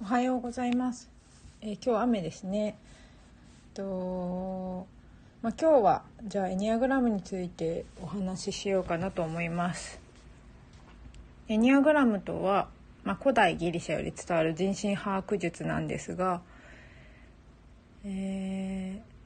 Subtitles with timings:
[0.00, 1.10] おはようございます。
[1.60, 2.78] えー今日雨ですね。
[3.74, 4.86] と、
[5.42, 10.00] まあ、今日はじゃあエニアグラムについてお話ししようかなと思います。
[11.48, 12.68] エニアグラムとは、
[13.02, 16.42] まあ、古代ギリシャより伝わる人心把握術なんですが、
[18.04, 19.18] えー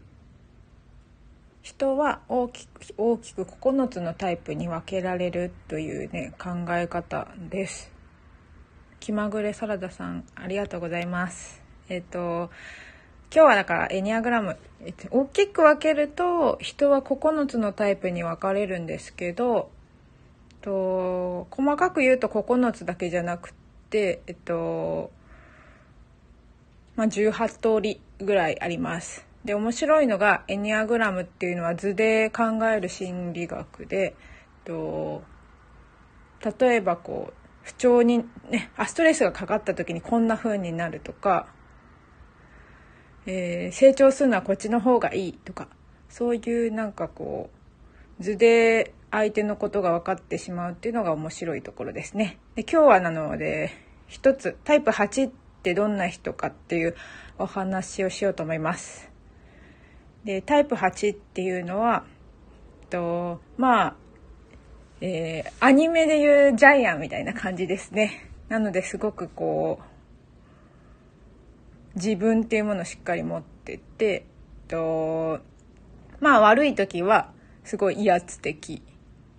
[1.61, 7.92] 人は大きく大きく9つのタイプに分けられるというね考え方です。
[9.03, 11.61] 気まぐれサラダさんありがとうございます。
[11.89, 12.51] えっ、と
[13.35, 14.57] 今日はだからエニアグラム、
[15.11, 19.71] 大きく分けると人は9つのタイプに分かれるんですけど、
[20.61, 23.53] と細かく言うと9つだけじゃなく
[23.91, 25.11] てえっと
[26.95, 29.27] まあ、18通りぐらいあります。
[29.45, 34.15] で面白いのがエニアグラムっていうのは図で考える心理学でえっ
[34.65, 35.25] と
[36.61, 41.49] 例えばこう不調にねあストレスがかかった時にこんな風になるとか、
[43.27, 45.69] えー成長するのはこっちの方がいいとか
[46.09, 47.51] そういうなんかこ
[48.21, 52.39] う図で相手のことが分かってしまうっていうのが面白いところですね。
[52.55, 53.71] で今日はなので
[54.09, 56.97] 一つタイプ8ってどんな人かっていう
[57.39, 59.11] お話をしようと思います。
[60.25, 62.05] でタイプ8っていうのは
[62.91, 63.97] とまあ
[65.05, 68.31] えーアニメでいうジャイアンみたいな感じですね。
[68.49, 69.85] なのですごくこう
[71.97, 74.23] 自分っていうものをしっかり持ってて、えっ
[74.69, 75.41] と
[76.21, 77.33] まあ悪い時は
[77.65, 78.81] すごい威圧的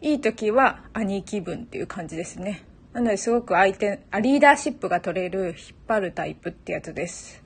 [0.02, 2.66] いい時は兄貴分っていう感じですね。
[2.92, 7.42] なのですごく相手リーダーシップが取れる引っ張るタイプってやつです。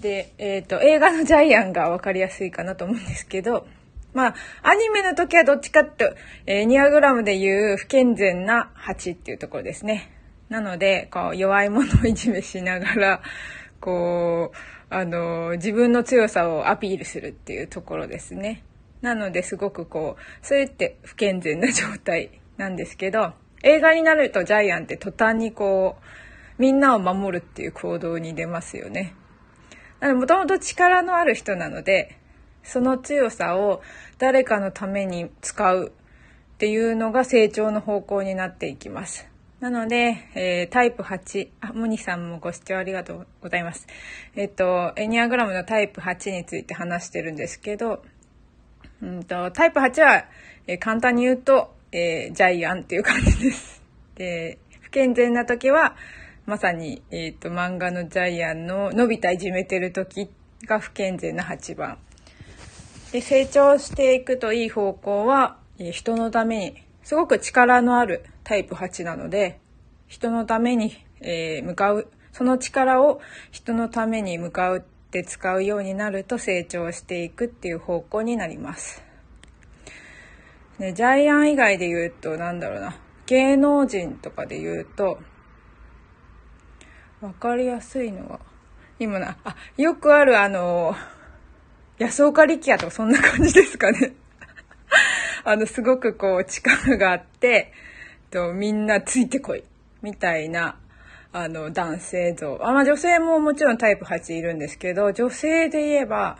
[0.00, 3.66] で、えっと映画のジャイアンが分かりやすいかなと思うんですけど
[4.16, 10.10] まあアニメの時はどっちかって、えーニアグラムでいう不健全な8っていうところですね。
[10.48, 13.22] なのでこう弱い者をいじめしながら
[13.78, 18.62] こうあの自分の強さをアピールするっていうところですね。
[19.02, 26.02] なのですごくこうそれって不健全な状態なんですけど映画になるとジャイアンって途端にこう
[26.58, 29.14] みんなを守るっていう行動に出ますよね。
[30.00, 32.16] もともと力のある人なので
[32.66, 33.80] その強さを
[34.18, 35.92] 誰かのために使う
[36.56, 39.28] っていうのが成長の方向になっていきます。
[39.60, 43.86] なので、えータイプ8、あ、モニさんもご視聴ありがとうございます。
[44.34, 48.02] えっと、エニアグラムのタイプ8について話してるんですけど、
[49.00, 50.24] うんと、タイプ8は、
[50.66, 53.82] えー簡単に言うと、えージャイアンっていう感じです。
[54.16, 55.96] で、不健全な時は、
[56.46, 60.30] まさに、えっ、と、漫画のジャイアンののび太いじめてる時
[60.66, 61.98] が不健全な8番。
[63.12, 69.60] で、成長していくといい方向は、人のために、すごく力のあるタイプ8なので、
[70.08, 79.02] 人のために、えー向かう、その力を人のために向かうって使うようになると成長していくっていう方向になります。
[80.78, 82.96] ね、ジャイアン以外で言うと、なんだろうな、
[83.26, 85.18] 芸能人とかで言うと、
[87.20, 88.40] わかりやすいのは、
[88.98, 90.94] 今な、あ、よくあるあの、
[91.98, 94.12] 安岡力也とかそんな感じですかね。
[95.44, 97.72] あの、すごくこう力があって、
[98.30, 99.64] とみんなついてこい、
[100.02, 100.78] みたいな、
[101.32, 102.58] あの、男性像。
[102.62, 106.38] あ、まあ女性ももちろんタイプ8いるんですけど、女性で言えば、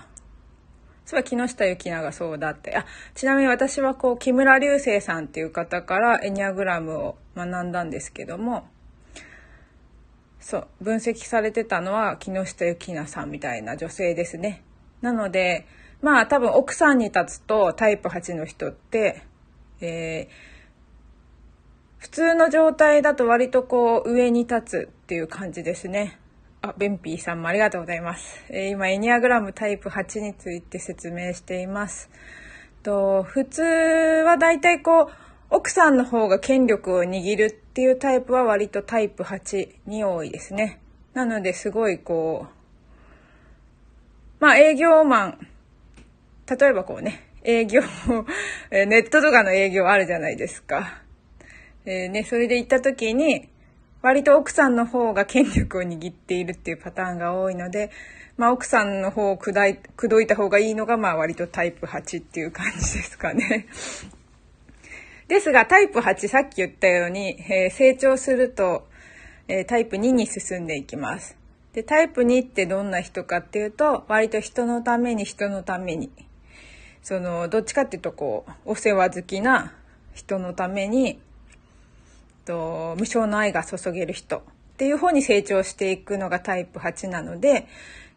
[1.05, 2.77] そういえば木下ゆきながそうだって。
[2.77, 2.85] あ、
[3.15, 8.69] ちなみに私はこう、木村流星さんっていう方からエニアグラムを学んだんですけども、
[10.41, 14.63] そう、分析されてたのは木下ゆきなさんみたいな女性ですね。
[15.07, 15.67] なので、
[16.03, 19.23] まあ多分奥さんに立つとタイプ8の人って、
[19.81, 20.57] えー
[21.99, 26.21] 普通の状態だと割とこう上に立つっていう感じですね。
[26.63, 28.45] あ、ベンピーさんもありがとうございます。
[28.51, 32.11] えー今、エニアグラムタイプ8について説明しています。
[32.83, 35.09] と普通は大体こう、
[35.51, 40.81] 奥さんの方が権力を握るっていうタイプは割とタイプ8に多いですね。
[41.15, 42.56] なのですごいこう、
[44.39, 45.47] まあ営業マン、
[46.59, 47.81] 例えばこうね、営業、
[48.71, 51.03] ネットとかの営業あるじゃないですか。
[51.87, 53.49] えーね、それで行った時に、
[54.03, 57.91] 割と奥さんの方が権力を握っているっていうパターンが多いので、
[58.37, 63.67] まあ奥さんの方を砕い口説いた方がいいのが、まあ割とタイプ8っていう感じですかね。
[65.29, 68.87] ですが、タイプ8、さっき言ったように、えー成長すると、
[69.49, 71.37] えータイプ2に進んでいきます。
[71.77, 76.11] で、タイプ2ってどんな人かっていうと、割と人のために人のために、
[77.03, 79.75] その、どっちかっていうとこう、お世話好きな
[80.15, 81.21] 人のために、
[82.47, 84.43] と無償の愛が注げる人っ
[84.79, 87.67] ていう方に成長していくのがタイプ8なので、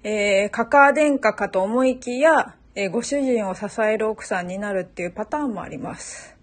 [0.03, 6.37] えー、カカア殿下かと思いきや、えー、ご主人を支える奥さんになるっていうパターンもあります。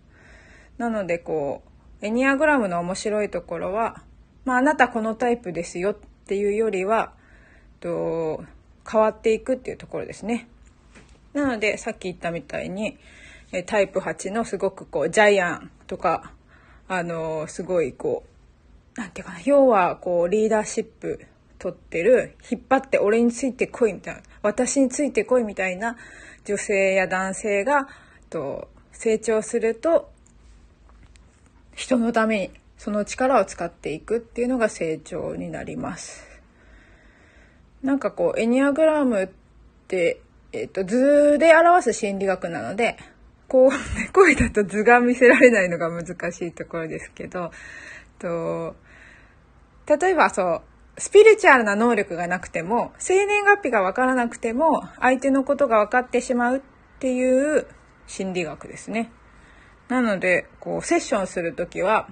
[0.76, 1.62] なのでこ
[2.02, 4.02] う、エニアグラムの面白いところは、
[4.44, 5.96] まあ、あなたこのタイプですよ
[6.26, 7.12] っていうよりは、
[7.78, 8.44] と
[8.90, 10.49] 変わっていくっていうところですね。
[11.34, 12.99] なので、さっき言ったみたいに、
[13.67, 16.32] タイプ8のすごくこう、ジャイアンとか、
[16.88, 18.25] あのすごいこ
[18.96, 21.25] う、なんていうかな、要はこう、リーダーシップ
[21.61, 25.96] 取ってる、引っ張って俺についてこいみたいな、私についてこいみたいな
[26.44, 27.87] 女性や男性が、
[28.31, 30.11] と成長すると、
[31.76, 36.26] 人のためにその力を使っていくっていうのが成長になります。
[37.82, 39.28] なんかこう、エニアグラムっ
[39.88, 40.20] て、
[40.52, 42.96] えっ、と、図で表す心理学なので、
[43.49, 43.70] こう、
[44.12, 47.50] 声だと図が見せられないのが難しいところですけど、
[48.19, 48.76] と、
[49.87, 50.62] 例えばそ
[50.96, 56.61] う、スピリチュアルな能力がなくても、生年月日がわからなくても、相手のことが分かってしまうっ
[56.99, 57.67] ていう
[58.06, 59.12] 心理学ですね。
[59.88, 62.08] なので、こう、セッションするときは、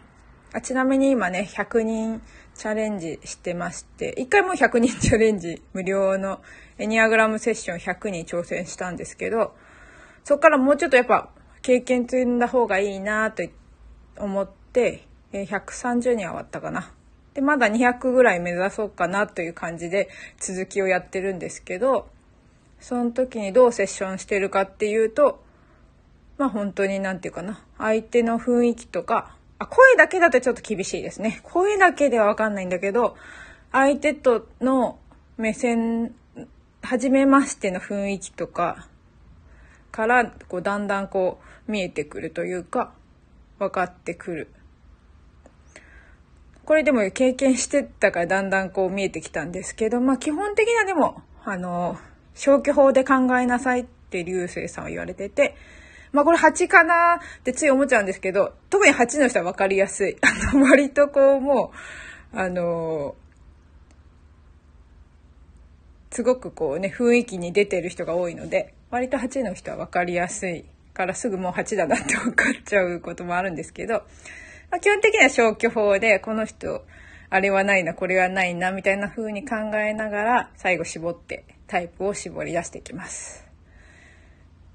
[0.56, 2.22] あちなみに今ね、100人
[2.54, 6.40] チャレンジしてまして、一回も100人チャレンジ無料の
[6.78, 9.56] エニアグラムセッション100に挑戦したんですけど、
[10.22, 11.28] そこからもうちょっとやっぱ
[11.60, 13.42] 経験積んだ方がいいなと
[14.16, 15.02] 思って、
[15.32, 16.92] 130人終わったかな。
[17.34, 20.08] で、まだ200ぐらい目指そうかなという感じで
[20.38, 22.08] 続きをやってるんですけど、
[22.78, 25.42] その時にどうセッションしてるかっていうと、
[26.38, 31.40] まあ本当に何て言うかな、相手の雰囲気とか、あ、声だけだとちょっと厳しいですね。
[31.44, 33.16] 声だけではわかんないんだけど、
[33.72, 34.98] 相手との
[35.36, 36.14] 目線、
[36.82, 38.88] 初めましての雰囲気とか
[39.90, 42.92] から、こうだんだんこう見えてくるというか、
[43.58, 44.48] 分かってくる。
[46.64, 51.98] これでも経験してたからだんだんこう見えてきたんですけど、まあ基本的にはでも、あの、
[52.34, 55.56] 消去法で考えなさいって流星さんは言われてて、
[56.14, 60.16] まあこれ8かなってつい思っちゃうんですけど、特に8の人は分かりやすい。
[60.22, 61.72] あの、割とこうも
[62.32, 63.16] う、あの、
[66.12, 70.64] すごくこうね、雰囲気に出てる人が多いので、割と8の人は分かりやすい
[70.94, 73.94] からすぐもう8だなって分かっちゃうこともあるんですけど、
[74.70, 76.84] まあ、基本的には消去法で、この人、
[77.28, 83.44] あれはないな、これはないな、みたいな風に考えながら、最後絞って、タイプを絞り出していきます。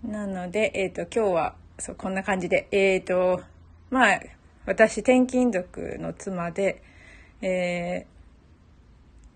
[0.03, 3.41] なので、えっ、ー、と、今日は、そう、こんな感じで、えっ、ー、と、
[3.89, 4.19] まあ、
[4.65, 6.81] 私、転勤族の妻で、
[7.41, 8.05] え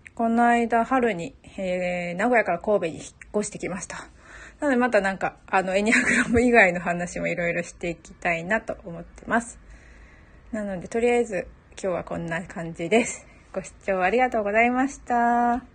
[0.06, 4.08] ー、この間春に、えー、名古屋から神戸に引っ越してきました。
[4.60, 9.58] なのでまたなんか、あの、エニアグラム以外の話もいろいろしていきたいなと思ってます。
[10.52, 13.26] なので、とりあえず今日はこんな感じです。
[13.52, 15.73] ご視聴ありがとうございました。